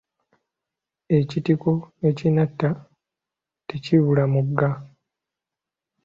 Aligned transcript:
Ekitiko 1.17 1.71
ekinatta, 2.09 2.69
tekibula 3.67 4.23
muga. 4.33 4.69